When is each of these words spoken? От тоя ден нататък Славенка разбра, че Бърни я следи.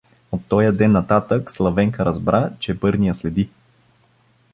От 0.31 0.45
тоя 0.47 0.71
ден 0.73 0.91
нататък 0.91 1.51
Славенка 1.51 2.05
разбра, 2.05 2.49
че 2.59 2.73
Бърни 2.73 3.07
я 3.07 3.15
следи. 3.15 3.49